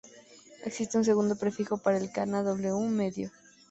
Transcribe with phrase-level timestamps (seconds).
[0.65, 3.29] Existe un segundo prefijo para el kana "w" medio.